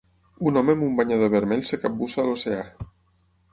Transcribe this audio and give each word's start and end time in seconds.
Un 0.51 0.55
home 0.61 0.75
amb 0.77 0.85
un 0.85 0.95
banyador 1.01 1.29
vermell 1.35 1.63
es 1.67 1.75
capbussa 1.85 2.25
a 2.25 2.29
l'oceà. 2.31 2.67